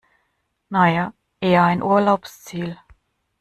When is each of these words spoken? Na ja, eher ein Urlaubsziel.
Na 0.71 0.89
ja, 0.91 1.13
eher 1.41 1.61
ein 1.65 1.83
Urlaubsziel. 1.83 2.75